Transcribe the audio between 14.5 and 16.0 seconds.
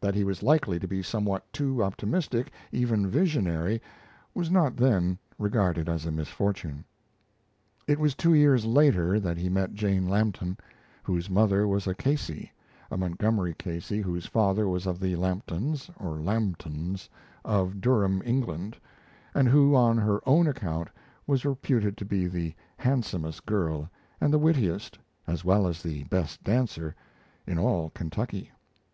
was of the Lamptons